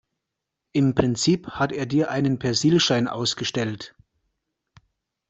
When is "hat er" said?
1.51-1.85